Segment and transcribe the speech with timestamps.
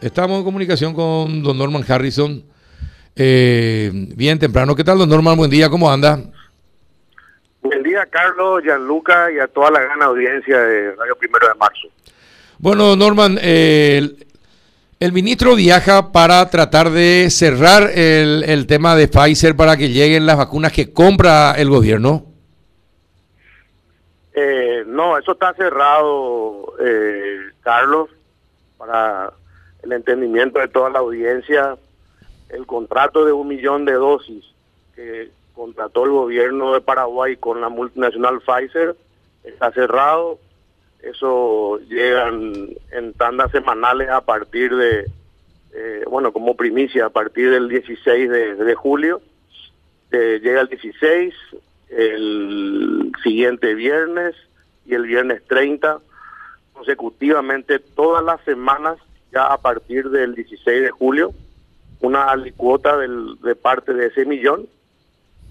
[0.00, 2.44] Estamos en comunicación con don Norman Harrison.
[3.14, 4.76] Eh, bien temprano.
[4.76, 5.36] ¿Qué tal, don Norman?
[5.36, 6.20] Buen día, ¿cómo anda?
[7.62, 11.88] Buen día, Carlos, Gianluca y a toda la gran audiencia de Radio Primero de Marzo.
[12.58, 14.16] Bueno, Norman, eh,
[15.00, 20.26] el, ministro viaja para tratar de cerrar el, el, tema de Pfizer para que lleguen
[20.26, 22.26] las vacunas que compra el gobierno.
[24.34, 28.10] Eh, no, eso está cerrado, eh, Carlos,
[28.76, 29.32] para
[29.86, 31.76] el entendimiento de toda la audiencia,
[32.50, 34.44] el contrato de un millón de dosis
[34.94, 38.96] que contrató el gobierno de Paraguay con la multinacional Pfizer
[39.44, 40.38] está cerrado.
[41.02, 45.06] Eso llegan en tandas semanales a partir de,
[45.72, 49.20] eh, bueno, como primicia, a partir del 16 de, julio.
[50.10, 51.34] Eh, llega el 16,
[51.90, 54.34] el siguiente viernes
[54.84, 56.00] y el viernes 30,
[56.72, 58.98] consecutivamente todas las semanas
[59.36, 61.32] ya a partir del 16 de julio
[62.00, 64.66] una alicuota del, de parte de ese millón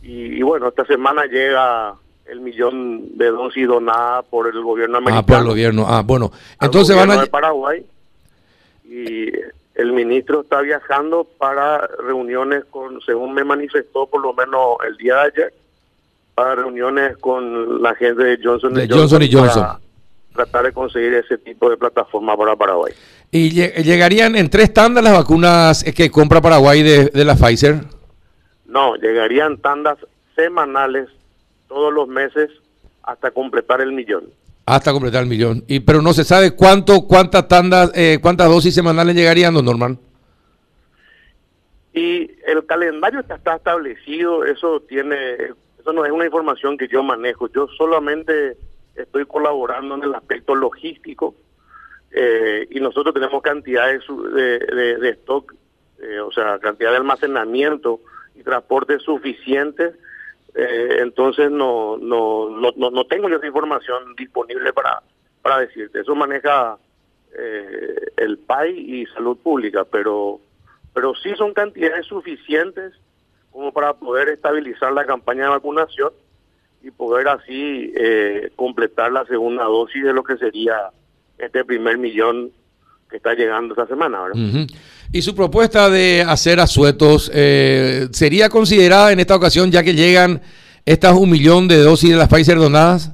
[0.01, 1.95] y, bueno, esta semana llega
[2.27, 5.19] el millón de dosis donadas por el gobierno americano.
[5.19, 5.85] Ah, por el gobierno.
[5.87, 6.31] Ah, bueno.
[6.61, 7.21] Entonces van a...
[7.21, 7.83] de Paraguay
[8.83, 9.31] y
[9.73, 15.15] el ministro está viajando para reuniones con, según me manifestó por lo menos el día
[15.15, 15.53] de ayer,
[16.35, 19.79] para reuniones con la gente de Johnson, de Johnson, y Johnson
[20.35, 22.93] tratar de conseguir ese tipo de plataforma para Paraguay.
[23.37, 27.81] ¿Y llegarían en tres tandas las vacunas que compra Paraguay de, la Pfizer?
[28.65, 29.97] No, llegarían tandas
[30.37, 31.09] semanales
[31.67, 32.49] todos los meses
[33.03, 34.29] hasta completar el millón.
[34.65, 35.65] Hasta completar el millón.
[35.67, 39.99] Y pero no se sabe cuánto, cuántas tandas, eh, cuántas dosis semanales llegarían, don Norman.
[41.93, 45.33] Y el calendario está, está establecido, eso tiene,
[45.77, 47.49] eso no es una información que yo manejo.
[47.51, 48.55] Yo solamente
[48.95, 51.35] estoy colaborando en el aspecto logístico
[52.15, 54.01] eh, y nosotros tenemos cantidades
[54.33, 55.53] de, de, stock,
[55.99, 57.99] eh, o sea, cantidad de almacenamiento
[58.35, 59.95] y transporte suficientes.
[60.55, 65.03] Eh, entonces no, no, no, no, tengo esa información disponible para,
[65.41, 65.99] para decirte.
[65.99, 66.77] Eso maneja
[68.15, 70.39] el PAI y salud pública, pero,
[70.93, 72.93] pero sí son cantidades suficientes
[73.51, 76.13] como para poder estabilizar la campaña de vacunación
[76.81, 80.91] y poder así eh, completar la segunda dosis de lo que sería
[81.37, 82.51] este primer millón
[83.09, 84.19] que está llegando esta semana.
[85.11, 90.41] ¿Y su propuesta de hacer asuetos eh, sería considerada en esta ocasión ya que llegan
[90.85, 93.11] estas un millón de dosis de las Pfizer donadas?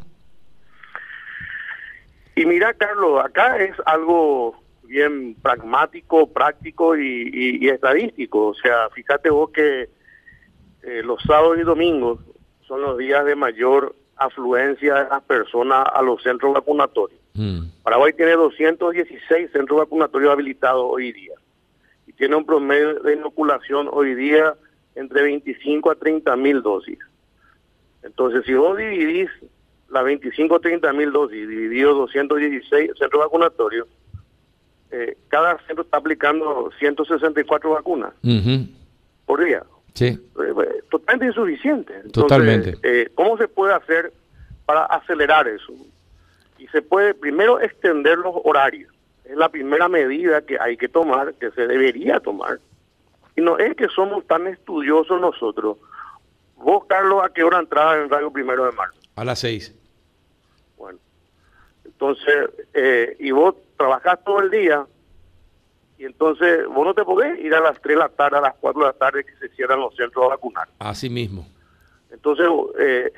[2.36, 8.48] Y mira, Carlos, acá es algo bien pragmático, práctico y, estadístico.
[8.48, 9.90] O sea, fíjate vos que
[10.84, 12.20] eh, los sábados y domingos
[12.68, 17.21] son los días de mayor afluencia de las personas a los centros vacunatorios.
[17.34, 17.62] Mm.
[17.84, 21.34] Paraguay tiene 216 centros vacunatorios habilitados hoy día
[22.08, 24.56] y tiene un promedio de inoculación hoy día
[24.96, 27.00] entre 25 a 30 mil dosis.
[28.04, 29.30] Entonces, si vos dividís
[29.90, 33.88] las 25 a 30 mil dosis dividido 216 centros vacunatorios,
[34.92, 38.14] eh, cada centro está aplicando 164 vacunas
[39.26, 39.64] por día.
[39.94, 40.06] Sí.
[40.06, 41.94] Eh, totalmente insuficiente.
[42.12, 42.76] Totalmente.
[42.84, 44.12] Eh, ¿Cómo se puede hacer
[44.66, 45.74] para acelerar eso?
[46.62, 48.94] Y se puede primero extender los horarios.
[49.26, 52.60] Es la primera medida que hay que tomar, que se debería tomar.
[53.36, 55.78] Y no es que somos tan estudiosos nosotros.
[56.58, 59.00] Vos, Carlos, ¿a qué hora entrada en radio primero de marzo?
[59.16, 59.76] A las seis.
[60.78, 61.00] Bueno.
[61.84, 64.86] Entonces, eh, y vos trabajás todo el día,
[65.98, 68.56] y entonces vos no te podés ir a las 3 de la tarde, a las
[68.62, 70.68] 4 de la tarde que se cierran los centros a vacunar.
[70.78, 71.48] Así mismo.
[72.12, 72.48] Entonces,
[72.80, 73.12] eh,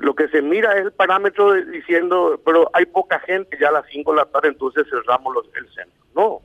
[0.00, 3.86] lo que se mira es el parámetro diciendo, pero hay poca gente ya a las
[3.90, 6.04] 5 de la tarde, entonces cerramos los, el centro.
[6.14, 6.40] No.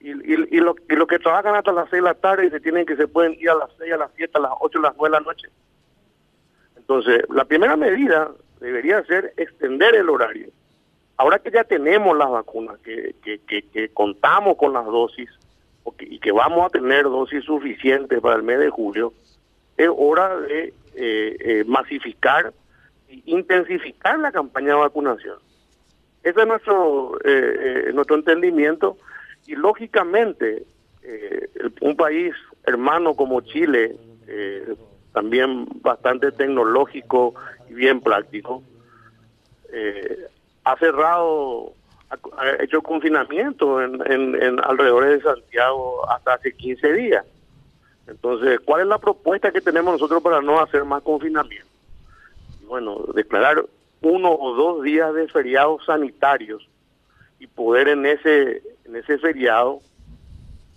[0.00, 2.60] Y, y, lo, y lo que trabajan hasta las 6 de la tarde y se
[2.60, 4.82] tienen que se pueden ir a las 6, a las 7, a las 8, a
[4.82, 5.48] las 9 de la noche.
[6.76, 10.48] Entonces, la primera medida debería ser extender el horario
[11.16, 15.30] ahora que ya tenemos las vacunas, que, que, contamos con las dosis
[16.00, 19.12] y que vamos a tener dosis suficientes para el mes de julio,
[19.76, 20.74] es hora de
[21.66, 22.52] masificar
[23.08, 25.38] e intensificar la campaña de vacunación.
[26.22, 28.96] Ese es nuestro, eh, nuestro entendimiento
[29.46, 30.64] y lógicamente
[31.80, 32.34] un país
[32.64, 33.94] hermano como Chile,
[35.12, 37.34] también bastante tecnológico
[37.70, 38.64] y bien práctico,
[40.66, 41.74] ha cerrado,
[42.10, 47.24] ha hecho confinamiento en, en, alrededor de Santiago hasta hace 15 días.
[48.06, 51.66] Entonces, ¿cuál es la propuesta que tenemos nosotros para no hacer más confinamiento?
[52.66, 53.64] Bueno, declarar
[54.00, 56.68] uno o dos días de feriados sanitarios
[57.38, 59.80] y poder en ese en ese feriado,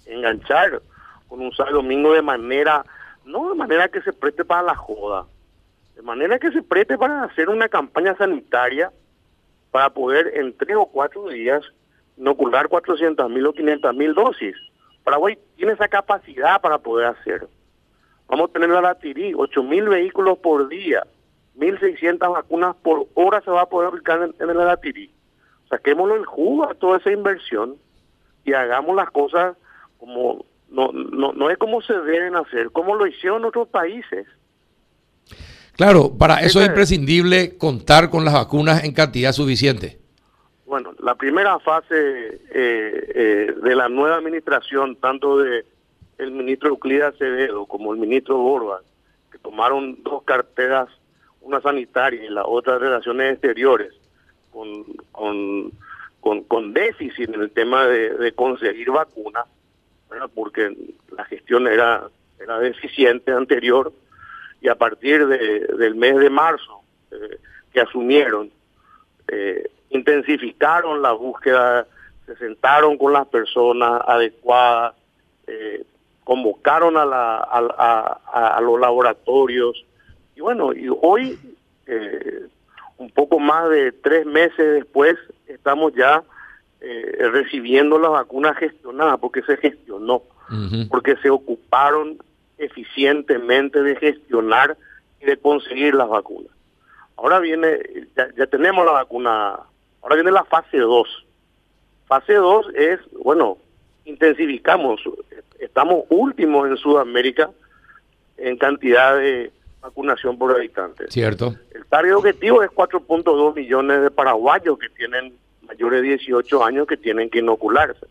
[0.05, 0.81] enganchar
[1.27, 2.83] con un sábado domingo de manera,
[3.23, 5.25] no de manera que se preste para la joda,
[5.95, 8.91] de manera que se preste para hacer una campaña sanitaria
[9.71, 11.63] para poder en tres o cuatro días
[12.17, 14.55] inocular 400 mil o 500 mil dosis.
[15.09, 17.47] Paraguay tiene esa capacidad para poder hacer.
[18.27, 21.01] Vamos a tener la Latirí, 8 mil vehículos por día,
[21.57, 25.11] 1.600 vacunas por hora se va a poder aplicar en, en el Latirí.
[25.67, 27.77] Saquémoslo el jugo a toda esa inversión
[28.45, 29.57] y hagamos las cosas
[29.97, 34.27] como no, no, no es como se deben hacer, como lo hicieron otros países.
[35.73, 39.98] Claro, para eso es imprescindible contar con las vacunas en cantidad suficiente.
[40.69, 45.65] Bueno, la primera fase eh, eh, de la nueva administración, tanto de
[46.19, 48.81] el ministro Euclid Acevedo como el ministro Borba,
[49.31, 50.87] que tomaron dos carteras,
[51.41, 53.95] una sanitaria y la otra de relaciones exteriores,
[54.51, 59.47] con, con, con, déficit en el tema de, conseguir vacunas,
[60.35, 60.77] porque
[61.17, 62.07] la gestión era,
[62.39, 63.91] era deficiente anterior,
[64.61, 67.39] y a partir de, del mes de marzo eh,
[67.73, 68.51] que asumieron,
[69.29, 71.87] eh, intensificaron la búsqueda,
[72.25, 74.95] se sentaron con las personas adecuadas,
[75.47, 75.83] eh,
[76.23, 79.83] convocaron a, la, a, a, los laboratorios
[80.35, 81.39] y bueno, y hoy,
[82.97, 86.23] un poco más de tres meses después, estamos ya
[87.31, 90.21] recibiendo las vacunas gestionadas, porque se gestionó,
[90.89, 92.19] porque se ocuparon
[92.59, 94.77] eficientemente de gestionar
[95.21, 96.51] y de conseguir las vacunas.
[97.17, 97.79] Ahora viene,
[98.15, 99.59] ya, tenemos la vacuna,
[100.01, 101.25] ahora viene la fase 2.
[102.07, 103.57] Fase 2 es, bueno,
[104.05, 105.01] intensificamos,
[105.59, 107.51] estamos últimos en Sudamérica
[108.37, 109.51] en cantidad de
[109.81, 111.05] vacunación por habitante.
[111.09, 111.55] Cierto.
[111.73, 115.33] El target objetivo es 4.2 millones de paraguayos que tienen
[115.67, 118.07] mayores de 18 años que tienen que inocularse.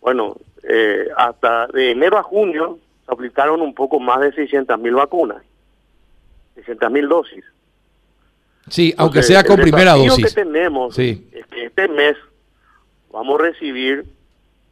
[0.00, 4.94] Bueno, eh, hasta de enero a junio se aplicaron un poco más de 600 mil
[4.94, 5.42] vacunas,
[6.56, 7.44] 600 mil dosis.
[8.68, 10.34] Sí, aunque sea con primera dosis.
[10.34, 11.18] Que tenemos es
[11.50, 12.16] que este mes
[13.10, 14.04] vamos a recibir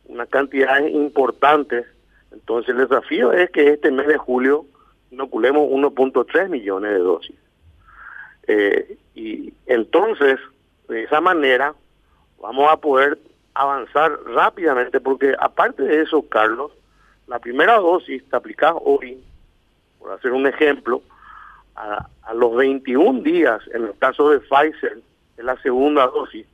[0.07, 1.85] una cantidad importante.
[2.33, 4.67] Entonces el desafío es que este mes de julio
[5.11, 7.37] inoculemos 1.3 millones de dosis.
[8.49, 10.41] Eh, y entonces,
[10.89, 11.75] de esa manera,
[12.41, 13.19] vamos a poder
[13.55, 16.73] avanzar rápidamente, porque aparte de eso, Carlos,
[17.27, 19.23] la primera dosis te aplicas hoy,
[19.99, 21.03] por hacer un ejemplo,
[21.77, 24.99] a, los 21 días, en el caso de Pfizer,
[25.37, 26.47] es la segunda dosis,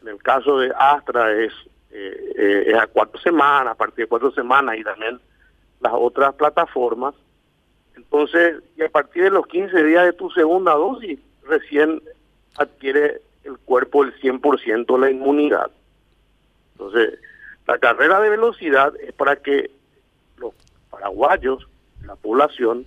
[0.00, 1.52] en el caso de Astra es,
[1.90, 5.20] eh, eh, es a cuatro semanas, a partir de cuatro semanas y también
[5.80, 7.14] las otras plataformas.
[7.96, 12.02] Entonces, y a partir de los 15 días de tu segunda dosis, recién
[12.56, 15.70] adquiere el cuerpo el 100% la inmunidad.
[16.72, 17.18] Entonces,
[17.66, 19.70] la carrera de velocidad es para que
[20.90, 21.66] paraguayos,
[22.04, 22.86] la población,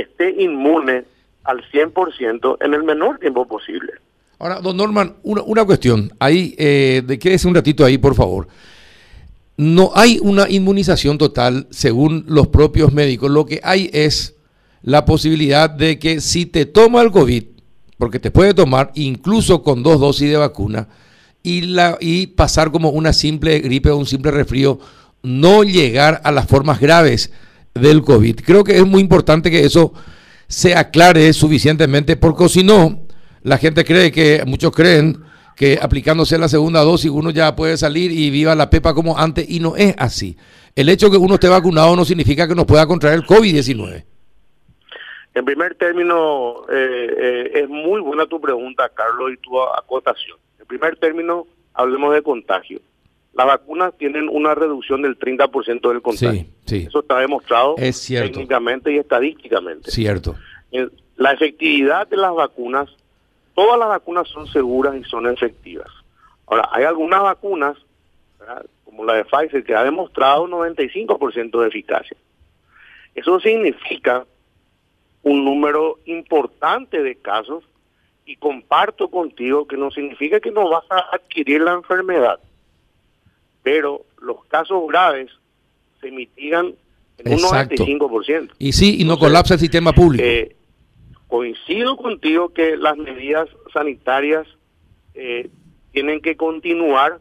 [0.00, 1.04] esté inmune
[1.44, 3.92] al 100% en el menor tiempo posible.
[4.38, 6.12] Ahora, don Norman, una, una cuestión.
[6.18, 8.48] Ahí, eh, de quédese un ratito ahí, por favor.
[9.56, 13.30] No hay una inmunización total según los propios médicos.
[13.30, 14.36] Lo que hay es
[14.82, 17.44] la posibilidad de que si te toma el COVID,
[17.96, 20.88] porque te puede tomar incluso con dos dosis de vacuna,
[21.42, 24.78] y, la, y pasar como una simple gripe o un simple resfrío
[25.22, 27.32] no llegar a las formas graves
[27.74, 28.40] del COVID.
[28.44, 29.92] Creo que es muy importante que eso
[30.46, 33.02] se aclare suficientemente, porque si no,
[33.42, 35.22] la gente cree que, muchos creen
[35.56, 39.48] que aplicándose la segunda dosis uno ya puede salir y viva la pepa como antes,
[39.48, 40.36] y no es así.
[40.74, 44.04] El hecho de que uno esté vacunado no significa que no pueda contraer el COVID-19.
[45.34, 50.38] En primer término, eh, eh, es muy buena tu pregunta, Carlos, y tu acotación.
[50.58, 52.80] En primer término, hablemos de contagio
[53.34, 56.46] las vacunas tienen una reducción del 30% del contagio.
[56.66, 59.90] Eso está demostrado técnicamente y estadísticamente.
[59.90, 60.34] Cierto.
[61.16, 62.88] La efectividad de las vacunas,
[63.54, 65.88] todas las vacunas son seguras y son efectivas.
[66.46, 67.76] Ahora, hay algunas vacunas,
[68.84, 72.16] como la de Pfizer, que ha demostrado un 95% de eficacia.
[73.14, 74.26] Eso significa
[75.22, 77.64] un número importante de casos
[78.24, 82.40] y comparto contigo que no significa que no vas a adquirir la enfermedad
[83.62, 85.30] pero los casos graves
[86.00, 86.74] se mitigan
[87.18, 88.52] en un 95%.
[88.58, 90.24] Y sí, y no colapsa el sistema público.
[90.24, 90.54] Eh,
[91.26, 94.46] coincido contigo que las medidas sanitarias
[95.14, 95.50] eh,
[95.92, 97.20] tienen que continuar,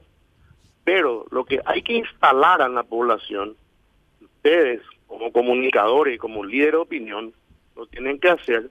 [0.84, 3.56] pero lo que hay que instalar a la población,
[4.22, 7.34] ustedes como comunicadores y como líder de opinión,
[7.75, 8.70] lo tienen que hacer,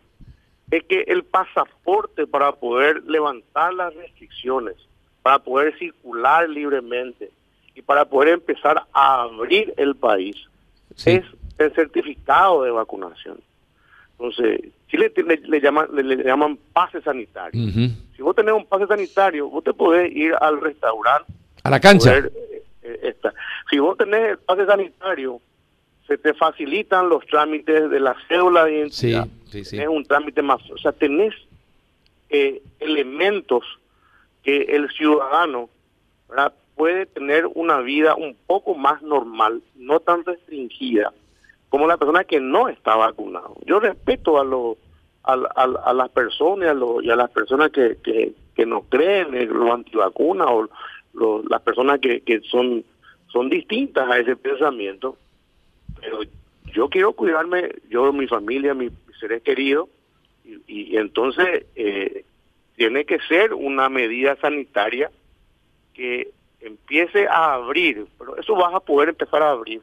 [0.71, 4.77] es que el pasaporte para poder levantar las restricciones,
[5.23, 7.31] para poder circular libremente,
[7.77, 10.35] y para poder empezar a abrir el país
[11.05, 11.23] es
[11.59, 13.39] el certificado de vacunación.
[14.13, 17.61] Entonces, Chile le, le, llaman, le, llaman pase sanitario.
[18.17, 21.31] Si vos tenés un pase sanitario, vos te podés ir al restaurante.
[21.65, 22.17] A la cancha.
[22.17, 22.33] Eh,
[22.83, 23.17] eh,
[23.69, 25.39] si vos tenés el pase sanitario,
[26.07, 29.29] se te facilitan los trámites de la cédula de identidad.
[29.51, 30.63] Sí, sí, Es un trámite más.
[30.71, 31.35] O sea, tenés
[32.31, 33.65] eh, elementos
[34.43, 35.69] que el ciudadano
[36.77, 41.13] puede tener una vida un poco más normal, no tan restringida
[41.69, 43.57] como la persona que no está vacunado.
[43.67, 44.77] Yo respeto a los
[45.27, 48.33] a, las personas y a las personas que,
[48.65, 52.85] no creen en los antivacunas o las personas que, que son,
[53.51, 55.19] distintas a ese pensamiento.
[56.01, 56.21] Pero
[56.73, 59.89] yo quiero cuidarme, yo, mi familia, mis, seres queridos,
[60.67, 62.25] y, entonces eh,
[62.77, 65.11] tiene que ser una medida sanitaria
[65.93, 66.31] que
[66.61, 69.83] empiece a abrir, pero eso vas a poder empezar a abrir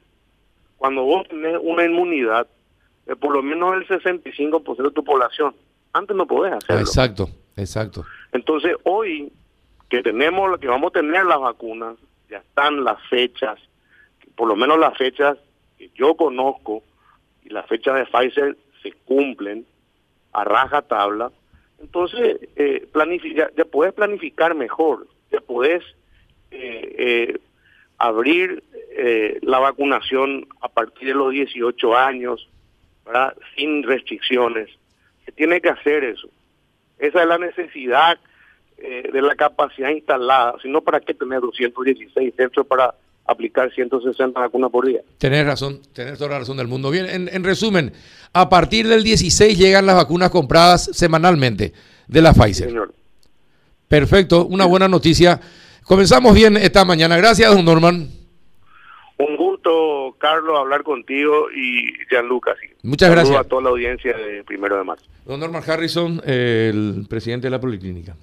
[0.77, 2.47] cuando vos tenés una inmunidad
[3.05, 5.55] de por lo menos el 65% de tu población.
[5.93, 6.81] Antes no podés hacerlo.
[6.81, 8.05] Exacto, exacto.
[8.31, 9.31] Entonces, hoy
[9.89, 11.97] que tenemos, que vamos a tener las vacunas,
[12.29, 13.59] ya están las fechas,
[14.35, 15.37] por lo menos las fechas
[15.77, 16.83] que yo conozco
[17.43, 19.65] y las fechas de Pfizer se cumplen
[20.31, 21.31] a raja tabla,
[21.79, 22.89] entonces eh,
[23.35, 25.83] ya, ya, puedes planificar mejor, ya puedes
[26.53, 27.39] eh, eh,
[27.97, 28.63] abrir
[28.95, 32.47] eh, la vacunación a partir de los 18 años,
[33.05, 33.33] ¿verdad?
[33.55, 34.69] sin restricciones.
[35.25, 36.29] Se tiene que hacer eso.
[36.99, 38.17] Esa es la necesidad
[38.77, 42.93] eh, de la capacidad instalada, sino para qué tener 216 centros para
[43.25, 44.99] aplicar 160 vacunas por día.
[45.17, 46.91] Tenés razón, tenés toda la razón del mundo.
[46.91, 47.93] Bien, en, resumen,
[48.33, 51.73] a partir del 16 llegan las vacunas compradas semanalmente
[52.07, 52.67] de la Pfizer.
[52.67, 52.93] Señor.
[53.87, 55.39] Perfecto, una buena noticia.
[55.85, 57.17] Comenzamos bien esta mañana.
[57.17, 58.09] Gracias, don Norman.
[59.17, 62.55] Un gusto, Carlos, hablar contigo y Gianluca.
[62.81, 63.37] Muchas gracias.
[63.37, 65.05] a toda la audiencia de primero de marzo.
[65.25, 68.15] Don Norman Harrison, el presidente de la Policlínica.